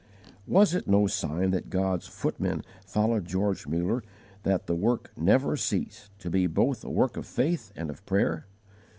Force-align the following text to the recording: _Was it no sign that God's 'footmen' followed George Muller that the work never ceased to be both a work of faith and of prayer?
_Was 0.47 0.73
it 0.73 0.87
no 0.87 1.05
sign 1.05 1.51
that 1.51 1.69
God's 1.69 2.07
'footmen' 2.07 2.63
followed 2.87 3.25
George 3.27 3.67
Muller 3.67 4.01
that 4.41 4.65
the 4.65 4.73
work 4.73 5.11
never 5.15 5.55
ceased 5.55 6.09
to 6.17 6.31
be 6.31 6.47
both 6.47 6.83
a 6.83 6.89
work 6.89 7.17
of 7.17 7.27
faith 7.27 7.71
and 7.75 7.91
of 7.91 8.03
prayer? 8.07 8.47